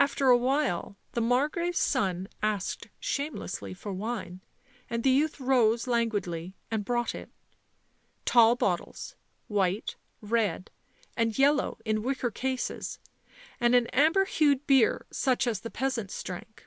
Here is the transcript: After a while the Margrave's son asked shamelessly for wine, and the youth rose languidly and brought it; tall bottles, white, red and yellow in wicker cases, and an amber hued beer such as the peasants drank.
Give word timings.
After 0.00 0.30
a 0.30 0.36
while 0.36 0.96
the 1.12 1.20
Margrave's 1.20 1.78
son 1.78 2.28
asked 2.42 2.88
shamelessly 2.98 3.72
for 3.72 3.92
wine, 3.92 4.40
and 4.88 5.04
the 5.04 5.12
youth 5.12 5.38
rose 5.38 5.86
languidly 5.86 6.56
and 6.72 6.84
brought 6.84 7.14
it; 7.14 7.30
tall 8.24 8.56
bottles, 8.56 9.14
white, 9.46 9.94
red 10.20 10.72
and 11.16 11.38
yellow 11.38 11.78
in 11.84 12.02
wicker 12.02 12.32
cases, 12.32 12.98
and 13.60 13.76
an 13.76 13.86
amber 13.92 14.24
hued 14.24 14.66
beer 14.66 15.06
such 15.12 15.46
as 15.46 15.60
the 15.60 15.70
peasants 15.70 16.20
drank. 16.24 16.66